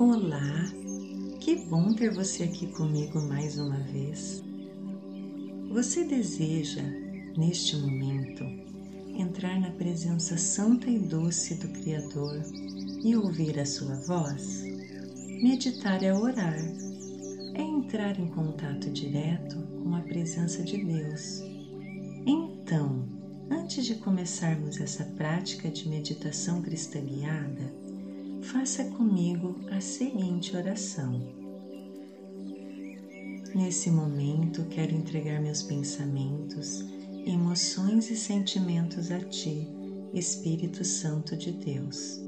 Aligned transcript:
Olá, 0.00 0.64
que 1.40 1.56
bom 1.56 1.92
ter 1.92 2.14
você 2.14 2.44
aqui 2.44 2.68
comigo 2.68 3.20
mais 3.20 3.58
uma 3.58 3.80
vez. 3.80 4.44
Você 5.72 6.04
deseja, 6.04 6.84
neste 7.36 7.76
momento, 7.76 8.44
entrar 9.18 9.58
na 9.58 9.72
presença 9.72 10.38
santa 10.38 10.88
e 10.88 11.00
doce 11.00 11.56
do 11.56 11.66
Criador 11.70 12.40
e 13.02 13.16
ouvir 13.16 13.58
a 13.58 13.66
sua 13.66 13.96
voz? 13.96 14.62
Meditar 15.42 16.00
é 16.04 16.14
orar, 16.14 16.60
é 17.56 17.60
entrar 17.60 18.20
em 18.20 18.28
contato 18.28 18.88
direto 18.90 19.60
com 19.82 19.96
a 19.96 20.00
presença 20.02 20.62
de 20.62 20.76
Deus. 20.76 21.42
Então, 22.24 23.04
antes 23.50 23.84
de 23.84 23.96
começarmos 23.96 24.80
essa 24.80 25.02
prática 25.16 25.68
de 25.68 25.88
meditação 25.88 26.62
cristã 26.62 27.00
guiada, 27.00 27.87
faça 28.52 28.82
comigo 28.84 29.56
a 29.70 29.78
seguinte 29.78 30.56
oração. 30.56 31.20
Nesse 33.54 33.90
momento, 33.90 34.64
quero 34.70 34.94
entregar 34.94 35.38
meus 35.40 35.62
pensamentos, 35.62 36.82
emoções 37.26 38.10
e 38.10 38.16
sentimentos 38.16 39.10
a 39.10 39.20
Ti, 39.20 39.68
Espírito 40.14 40.82
Santo 40.82 41.36
de 41.36 41.52
Deus. 41.52 42.22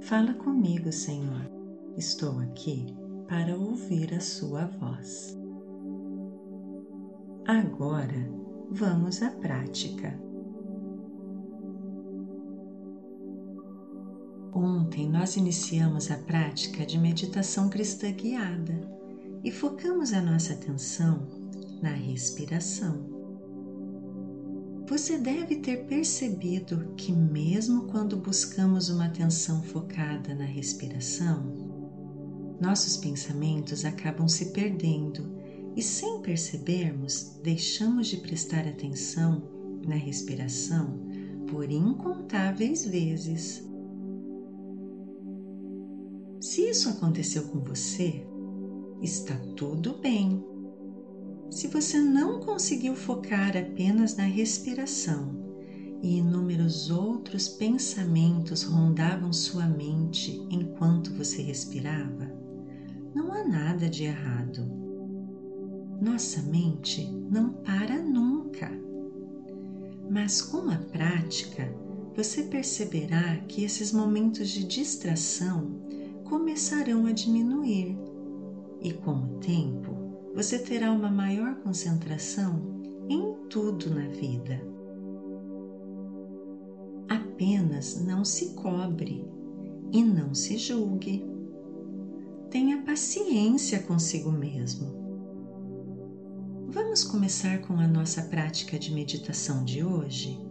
Fala 0.00 0.32
comigo, 0.32 0.90
Senhor. 0.90 1.50
Estou 1.94 2.38
aqui 2.38 2.86
para 3.28 3.54
ouvir 3.54 4.14
a 4.14 4.20
Sua 4.20 4.64
voz. 4.64 5.36
Agora, 7.46 8.30
vamos 8.70 9.22
à 9.22 9.30
prática. 9.30 10.18
Ontem 14.62 15.08
nós 15.08 15.36
iniciamos 15.36 16.10
a 16.10 16.18
prática 16.18 16.84
de 16.84 16.98
meditação 16.98 17.70
cristã 17.70 18.12
guiada 18.12 18.78
e 19.42 19.50
focamos 19.50 20.12
a 20.12 20.20
nossa 20.20 20.52
atenção 20.52 21.26
na 21.80 21.88
respiração. 21.88 23.08
Você 24.86 25.16
deve 25.16 25.56
ter 25.56 25.86
percebido 25.86 26.92
que, 26.94 27.10
mesmo 27.10 27.84
quando 27.84 28.18
buscamos 28.18 28.90
uma 28.90 29.06
atenção 29.06 29.62
focada 29.62 30.34
na 30.34 30.44
respiração, 30.44 31.54
nossos 32.60 32.98
pensamentos 32.98 33.86
acabam 33.86 34.28
se 34.28 34.52
perdendo 34.52 35.38
e, 35.74 35.82
sem 35.82 36.20
percebermos, 36.20 37.40
deixamos 37.42 38.08
de 38.08 38.18
prestar 38.18 38.68
atenção 38.68 39.42
na 39.86 39.94
respiração 39.94 41.00
por 41.48 41.72
incontáveis 41.72 42.84
vezes. 42.84 43.69
Se 46.40 46.62
isso 46.62 46.88
aconteceu 46.88 47.42
com 47.48 47.60
você, 47.60 48.26
está 49.02 49.36
tudo 49.56 49.98
bem. 49.98 50.42
Se 51.50 51.68
você 51.68 52.00
não 52.00 52.40
conseguiu 52.40 52.94
focar 52.94 53.54
apenas 53.54 54.16
na 54.16 54.24
respiração 54.24 55.38
e 56.02 56.16
inúmeros 56.16 56.90
outros 56.90 57.46
pensamentos 57.46 58.62
rondavam 58.62 59.34
sua 59.34 59.66
mente 59.66 60.42
enquanto 60.50 61.12
você 61.12 61.42
respirava, 61.42 62.32
não 63.14 63.34
há 63.34 63.44
nada 63.44 63.86
de 63.86 64.04
errado. 64.04 64.66
Nossa 66.00 66.40
mente 66.40 67.06
não 67.30 67.52
para 67.52 68.00
nunca. 68.00 68.70
Mas 70.08 70.40
com 70.40 70.70
a 70.70 70.76
prática, 70.76 71.70
você 72.16 72.44
perceberá 72.44 73.36
que 73.46 73.62
esses 73.62 73.92
momentos 73.92 74.48
de 74.48 74.64
distração 74.64 75.78
começarão 76.30 77.06
a 77.06 77.12
diminuir 77.12 77.98
e, 78.80 78.92
com 78.92 79.14
o 79.14 79.38
tempo, 79.40 79.90
você 80.32 80.60
terá 80.60 80.92
uma 80.92 81.10
maior 81.10 81.56
concentração 81.56 82.80
em 83.08 83.34
tudo 83.48 83.90
na 83.92 84.06
vida. 84.06 84.62
Apenas 87.08 88.00
não 88.00 88.24
se 88.24 88.50
cobre 88.50 89.28
e 89.92 90.04
não 90.04 90.32
se 90.32 90.56
julgue. 90.56 91.28
Tenha 92.48 92.80
paciência 92.82 93.80
consigo 93.80 94.30
mesmo. 94.30 94.88
Vamos 96.68 97.02
começar 97.02 97.60
com 97.62 97.72
a 97.74 97.88
nossa 97.88 98.22
prática 98.22 98.78
de 98.78 98.94
meditação 98.94 99.64
de 99.64 99.82
hoje? 99.82 100.49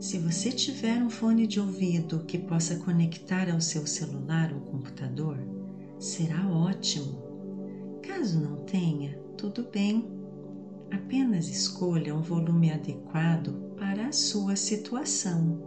Se 0.00 0.16
você 0.16 0.52
tiver 0.52 1.02
um 1.02 1.10
fone 1.10 1.44
de 1.44 1.58
ouvido 1.58 2.20
que 2.20 2.38
possa 2.38 2.76
conectar 2.76 3.50
ao 3.52 3.60
seu 3.60 3.84
celular 3.84 4.52
ou 4.52 4.60
computador, 4.60 5.36
será 5.98 6.48
ótimo. 6.48 7.20
Caso 8.00 8.40
não 8.40 8.64
tenha, 8.64 9.18
tudo 9.36 9.66
bem. 9.72 10.08
Apenas 10.92 11.48
escolha 11.48 12.14
um 12.14 12.22
volume 12.22 12.70
adequado 12.70 13.74
para 13.76 14.06
a 14.06 14.12
sua 14.12 14.54
situação. 14.54 15.60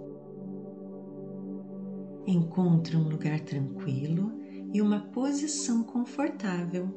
Encontre 2.26 2.96
um 2.96 3.10
lugar 3.10 3.42
tranquilo 3.42 4.32
e 4.74 4.82
uma 4.82 5.02
posição 5.02 5.84
confortável. 5.84 6.90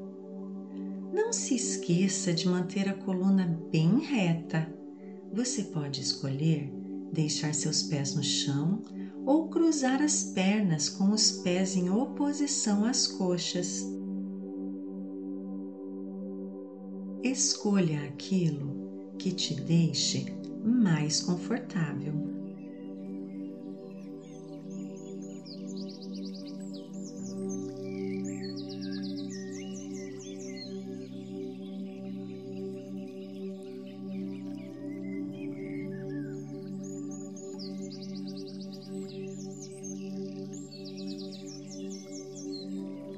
Não 1.13 1.33
se 1.33 1.57
esqueça 1.57 2.33
de 2.33 2.49
manter 2.49 2.89
a 2.89 2.95
coluna 2.95 3.61
bem 3.73 3.99
reta. 3.99 4.73
Você 5.33 5.65
pode 5.65 6.01
escolher 6.01 6.84
deixar 7.15 7.55
seus 7.55 7.83
pés 7.83 8.15
no 8.15 8.23
chão 8.23 8.83
ou 9.25 9.49
cruzar 9.49 10.03
as 10.03 10.25
pernas 10.25 10.89
com 10.89 11.11
os 11.11 11.31
pés 11.31 11.77
em 11.77 11.89
oposição 11.89 12.85
às 12.85 13.07
coxas. 13.07 13.83
Escolha 17.23 18.05
aquilo 18.05 19.15
que 19.19 19.33
te 19.33 19.55
deixe 19.55 20.27
mais 20.63 21.23
confortável. 21.23 22.24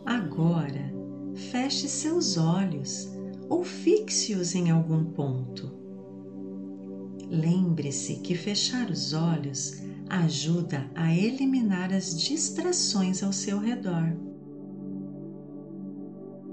Agora, 0.06 0.94
feche 1.50 1.88
seus 1.88 2.36
olhos 2.36 3.10
ou 3.48 3.64
fixe-os 3.64 4.54
em 4.54 4.70
algum 4.70 5.04
ponto. 5.04 5.68
Lembre-se 7.28 8.20
que 8.20 8.36
fechar 8.36 8.88
os 8.88 9.12
olhos 9.12 9.82
ajuda 10.08 10.88
a 10.94 11.12
eliminar 11.12 11.92
as 11.92 12.16
distrações 12.16 13.20
ao 13.24 13.32
seu 13.32 13.58
redor. 13.58 14.16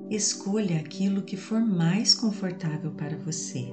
Escolha 0.10 0.80
aquilo 0.80 1.22
que 1.22 1.38
for 1.38 1.62
mais 1.62 2.16
confortável 2.16 2.92
para 2.92 3.18
você. 3.18 3.72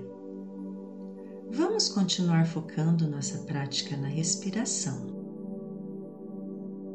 Vamos 1.51 1.89
continuar 1.89 2.47
focando 2.47 3.09
nossa 3.09 3.39
prática 3.39 3.97
na 3.97 4.09
respiração. 4.09 5.07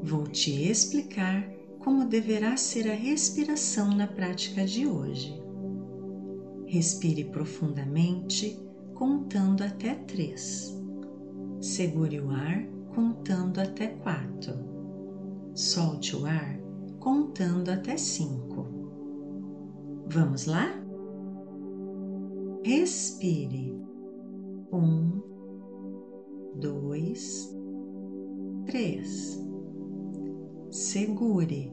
Vou 0.04 0.28
te 0.28 0.52
explicar 0.70 1.50
como 1.86 2.04
deverá 2.04 2.58
ser 2.58 2.90
a 2.90 2.96
respiração 2.96 3.92
na 3.92 4.08
prática 4.08 4.66
de 4.66 4.88
hoje. 4.88 5.40
Respire 6.66 7.26
profundamente, 7.26 8.60
contando 8.96 9.62
até 9.62 9.94
três. 9.94 10.76
Segure 11.62 12.20
o 12.20 12.32
ar, 12.32 12.66
contando 12.96 13.60
até 13.60 13.86
quatro. 13.86 14.56
Solte 15.54 16.16
o 16.16 16.26
ar, 16.26 16.58
contando 17.00 17.70
até 17.70 17.96
cinco. 17.98 18.66
Vamos 20.08 20.48
lá? 20.48 20.66
Respire. 22.64 23.80
Um, 24.74 25.22
dois, 26.56 27.56
três. 28.66 29.45
Segure 30.76 31.72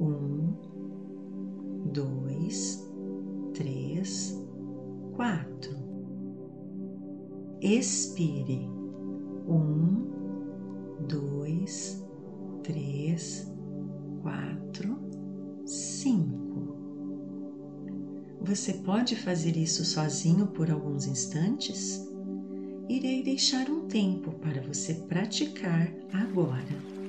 um, 0.00 0.56
dois, 1.92 2.84
três, 3.54 4.36
quatro. 5.14 5.76
Expire. 7.60 8.68
Um, 9.46 10.02
dois, 11.06 12.04
três, 12.64 13.48
quatro, 14.20 14.98
cinco. 15.64 16.74
Você 18.40 18.74
pode 18.74 19.14
fazer 19.14 19.56
isso 19.56 19.84
sozinho 19.84 20.48
por 20.48 20.72
alguns 20.72 21.06
instantes? 21.06 22.04
Irei 22.88 23.22
deixar 23.22 23.70
um 23.70 23.86
tempo 23.86 24.32
para 24.40 24.60
você 24.60 24.92
praticar 24.92 25.88
agora. 26.12 27.01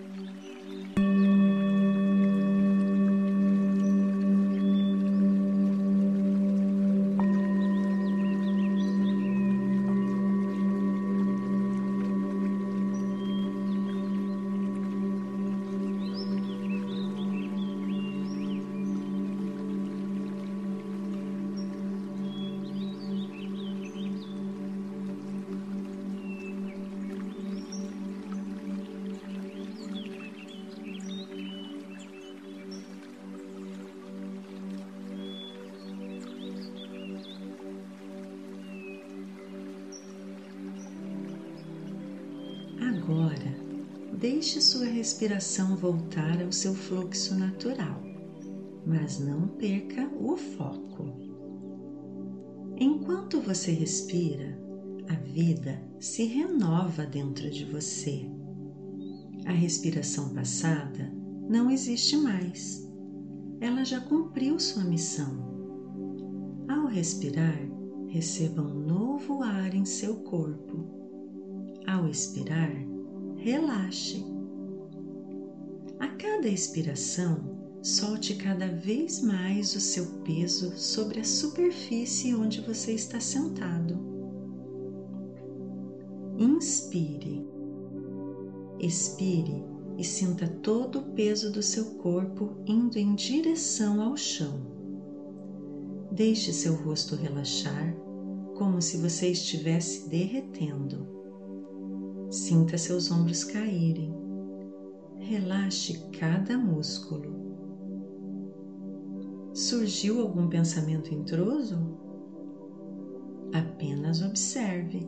Deixe 44.24 44.62
sua 44.62 44.86
respiração 44.86 45.76
voltar 45.76 46.42
ao 46.42 46.50
seu 46.50 46.74
fluxo 46.74 47.36
natural, 47.36 48.02
mas 48.88 49.20
não 49.20 49.50
perca 49.50 50.10
o 50.18 50.38
foco. 50.38 51.12
Enquanto 52.78 53.42
você 53.42 53.72
respira, 53.72 54.58
a 55.10 55.16
vida 55.16 55.78
se 56.00 56.24
renova 56.24 57.06
dentro 57.06 57.50
de 57.50 57.66
você. 57.66 58.26
A 59.46 59.52
respiração 59.52 60.30
passada 60.30 61.14
não 61.50 61.70
existe 61.70 62.16
mais. 62.16 62.90
Ela 63.60 63.84
já 63.84 64.00
cumpriu 64.00 64.58
sua 64.58 64.86
missão. 64.86 65.38
Ao 66.70 66.86
respirar, 66.86 67.60
receba 68.08 68.62
um 68.62 68.86
novo 68.88 69.44
ar 69.44 69.76
em 69.76 69.84
seu 69.84 70.16
corpo. 70.22 70.88
Ao 71.86 72.08
expirar, 72.08 72.93
relaxe. 73.44 74.26
A 76.00 76.08
cada 76.08 76.48
expiração, 76.48 77.78
solte 77.82 78.36
cada 78.36 78.68
vez 78.68 79.22
mais 79.22 79.76
o 79.76 79.82
seu 79.82 80.06
peso 80.24 80.78
sobre 80.78 81.20
a 81.20 81.26
superfície 81.26 82.34
onde 82.34 82.62
você 82.62 82.94
está 82.94 83.20
sentado. 83.20 84.00
Inspire. 86.40 87.46
Expire 88.80 89.62
e 89.98 90.06
sinta 90.06 90.48
todo 90.48 91.00
o 91.00 91.14
peso 91.14 91.52
do 91.52 91.62
seu 91.62 91.96
corpo 91.96 92.56
indo 92.66 92.98
em 92.98 93.14
direção 93.14 94.02
ao 94.02 94.16
chão. 94.16 94.62
Deixe 96.14 96.54
seu 96.54 96.76
rosto 96.76 97.14
relaxar, 97.14 97.94
como 98.56 98.82
se 98.82 98.96
você 98.96 99.28
estivesse 99.28 100.08
derretendo. 100.08 101.23
Sinta 102.34 102.80
seus 102.80 103.12
ombros 103.12 103.44
caírem. 103.44 104.12
Relaxe 105.20 106.04
cada 106.18 106.58
músculo. 106.58 107.32
Surgiu 109.54 110.20
algum 110.20 110.50
pensamento 110.50 111.14
intruso? 111.14 111.78
Apenas 113.54 114.24
observe. 114.24 115.08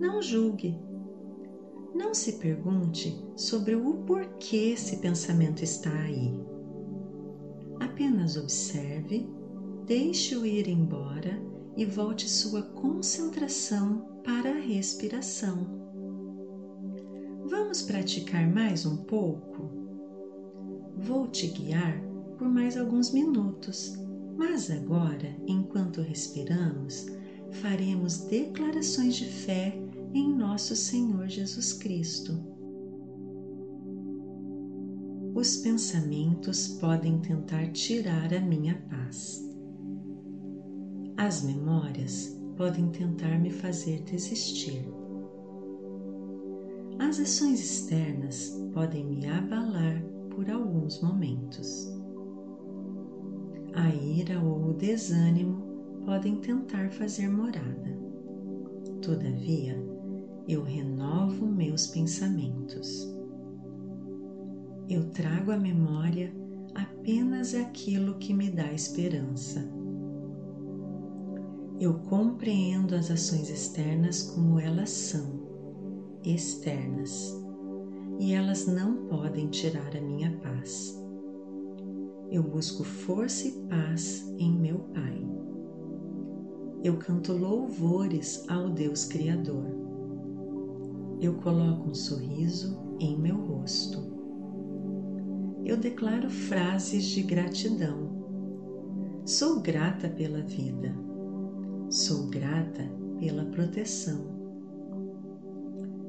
Não 0.00 0.22
julgue. 0.22 0.78
Não 1.94 2.14
se 2.14 2.38
pergunte 2.38 3.14
sobre 3.36 3.74
o 3.74 3.98
porquê 4.06 4.72
esse 4.72 4.96
pensamento 4.96 5.62
está 5.62 5.92
aí. 5.92 6.32
Apenas 7.80 8.34
observe, 8.38 9.28
deixe-o 9.84 10.46
ir 10.46 10.68
embora 10.68 11.38
e 11.76 11.84
volte 11.84 12.30
sua 12.30 12.62
concentração 12.62 14.22
para 14.24 14.52
a 14.52 14.58
respiração. 14.58 15.87
Vamos 17.48 17.80
praticar 17.80 18.46
mais 18.46 18.84
um 18.84 18.98
pouco? 18.98 19.70
Vou 20.98 21.26
te 21.28 21.46
guiar 21.46 21.98
por 22.36 22.46
mais 22.46 22.76
alguns 22.76 23.10
minutos, 23.10 23.96
mas 24.36 24.70
agora, 24.70 25.34
enquanto 25.46 26.02
respiramos, 26.02 27.06
faremos 27.50 28.18
declarações 28.18 29.14
de 29.14 29.24
fé 29.24 29.74
em 30.12 30.30
nosso 30.30 30.76
Senhor 30.76 31.26
Jesus 31.26 31.72
Cristo. 31.72 32.38
Os 35.34 35.56
pensamentos 35.56 36.68
podem 36.68 37.18
tentar 37.20 37.68
tirar 37.68 38.34
a 38.34 38.40
minha 38.40 38.74
paz. 38.90 39.42
As 41.16 41.42
memórias 41.42 42.38
podem 42.58 42.90
tentar 42.90 43.38
me 43.38 43.48
fazer 43.48 44.02
desistir. 44.02 44.86
As 46.98 47.20
ações 47.20 47.60
externas 47.60 48.60
podem 48.74 49.06
me 49.06 49.24
abalar 49.28 50.02
por 50.34 50.50
alguns 50.50 51.00
momentos. 51.00 51.88
A 53.72 53.88
ira 53.94 54.40
ou 54.40 54.70
o 54.70 54.74
desânimo 54.74 55.62
podem 56.04 56.40
tentar 56.40 56.90
fazer 56.90 57.28
morada. 57.28 57.96
Todavia, 59.00 59.80
eu 60.48 60.64
renovo 60.64 61.46
meus 61.46 61.86
pensamentos. 61.86 63.08
Eu 64.88 65.08
trago 65.10 65.52
à 65.52 65.56
memória 65.56 66.34
apenas 66.74 67.54
aquilo 67.54 68.18
que 68.18 68.34
me 68.34 68.50
dá 68.50 68.72
esperança. 68.72 69.70
Eu 71.78 71.94
compreendo 71.94 72.96
as 72.96 73.08
ações 73.08 73.48
externas 73.48 74.24
como 74.24 74.58
elas 74.58 74.90
são 74.90 75.47
externas 76.34 77.34
e 78.18 78.34
elas 78.34 78.66
não 78.66 79.06
podem 79.06 79.48
tirar 79.48 79.96
a 79.96 80.00
minha 80.00 80.36
paz. 80.38 81.00
Eu 82.30 82.42
busco 82.42 82.84
força 82.84 83.48
e 83.48 83.52
paz 83.68 84.28
em 84.38 84.52
meu 84.52 84.80
Pai. 84.80 85.26
Eu 86.84 86.96
canto 86.98 87.32
louvores 87.32 88.44
ao 88.48 88.68
Deus 88.68 89.04
Criador. 89.04 89.66
Eu 91.20 91.34
coloco 91.34 91.90
um 91.90 91.94
sorriso 91.94 92.78
em 93.00 93.18
meu 93.18 93.36
rosto. 93.36 93.98
Eu 95.64 95.76
declaro 95.76 96.28
frases 96.28 97.04
de 97.04 97.22
gratidão. 97.22 98.08
Sou 99.24 99.60
grata 99.60 100.08
pela 100.08 100.42
vida. 100.42 100.94
Sou 101.90 102.28
grata 102.28 102.84
pela 103.18 103.44
proteção 103.46 104.37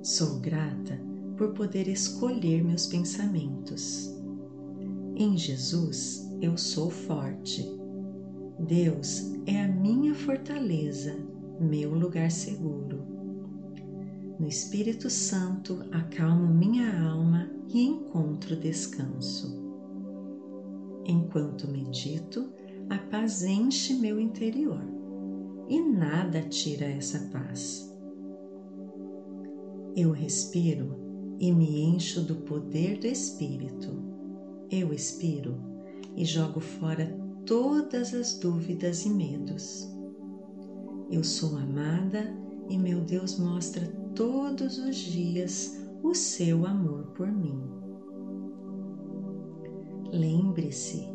Sou 0.01 0.39
grata 0.39 0.97
por 1.37 1.53
poder 1.53 1.89
escolher 1.89 2.63
meus 2.63 2.87
pensamentos. 2.87 4.15
Em 5.15 5.37
Jesus 5.37 6.25
eu 6.41 6.57
sou 6.57 6.89
forte. 6.89 7.65
Deus 8.59 9.33
é 9.45 9.61
a 9.61 9.67
minha 9.67 10.15
fortaleza, 10.15 11.13
meu 11.59 11.93
lugar 11.93 12.31
seguro. 12.31 13.03
No 14.39 14.47
Espírito 14.47 15.09
Santo 15.09 15.83
acalmo 15.91 16.47
minha 16.47 17.03
alma 17.03 17.51
e 17.67 17.83
encontro 17.83 18.55
descanso. 18.55 19.69
Enquanto 21.05 21.67
medito, 21.67 22.53
a 22.89 22.97
paz 22.97 23.43
enche 23.43 23.95
meu 23.95 24.17
interior 24.17 24.81
e 25.67 25.81
nada 25.81 26.41
tira 26.41 26.85
essa 26.85 27.19
paz. 27.31 27.88
Eu 30.01 30.11
respiro 30.11 30.95
e 31.41 31.51
me 31.51 31.81
encho 31.81 32.21
do 32.21 32.35
poder 32.35 32.99
do 32.99 33.05
Espírito. 33.05 34.01
Eu 34.71 34.93
expiro 34.93 35.57
e 36.15 36.23
jogo 36.23 36.61
fora 36.61 37.05
todas 37.45 38.13
as 38.13 38.39
dúvidas 38.39 39.05
e 39.05 39.09
medos. 39.09 39.93
Eu 41.11 41.21
sou 41.21 41.57
amada 41.57 42.33
e 42.69 42.77
meu 42.77 43.01
Deus 43.01 43.37
mostra 43.37 43.87
todos 44.15 44.77
os 44.77 44.95
dias 44.95 45.77
o 46.01 46.13
seu 46.13 46.65
amor 46.65 47.07
por 47.07 47.29
mim. 47.29 47.61
Lembre-se, 50.13 51.09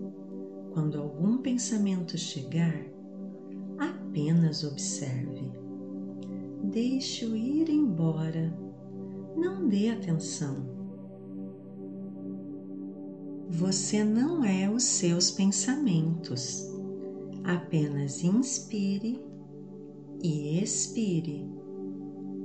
quando 0.74 1.00
algum 1.00 1.38
pensamento 1.38 2.18
chegar, 2.18 2.84
apenas 3.78 4.62
observe. 4.62 5.50
Deixe-o 6.64 7.34
ir 7.34 7.70
embora 7.70 8.63
não 9.36 9.68
dê 9.68 9.88
atenção. 9.90 10.74
Você 13.48 14.02
não 14.02 14.44
é 14.44 14.68
os 14.68 14.82
seus 14.82 15.30
pensamentos. 15.30 16.68
Apenas 17.44 18.24
inspire 18.24 19.22
e 20.22 20.62
expire. 20.62 21.46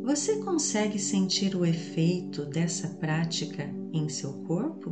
Você 0.03 0.37
consegue 0.37 0.99
sentir 0.99 1.55
o 1.55 1.65
efeito 1.65 2.45
dessa 2.45 2.87
prática 2.87 3.63
em 3.93 4.09
seu 4.09 4.33
corpo? 4.43 4.91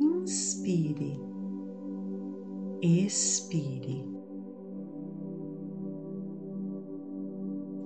Inspire, 0.00 1.20
expire. 2.82 3.99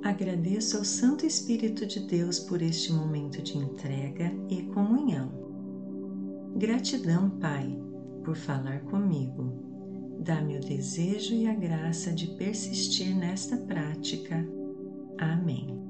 Agradeço 0.04 0.76
ao 0.76 0.84
Santo 0.84 1.24
Espírito 1.24 1.86
de 1.86 1.98
Deus 1.98 2.38
por 2.38 2.60
este 2.60 2.92
momento 2.92 3.40
de 3.40 3.56
entrega 3.56 4.30
e 4.50 4.62
comunhão. 4.64 5.32
Gratidão, 6.58 7.30
Pai, 7.40 7.74
por 8.22 8.36
falar 8.36 8.80
comigo. 8.82 9.50
Dá-me 10.20 10.58
o 10.58 10.60
desejo 10.60 11.32
e 11.34 11.46
a 11.46 11.54
graça 11.54 12.12
de 12.12 12.26
persistir 12.36 13.16
nesta 13.16 13.56
prática. 13.56 14.46
Amém. 15.16 15.83